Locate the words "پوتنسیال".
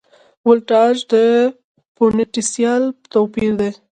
1.97-2.83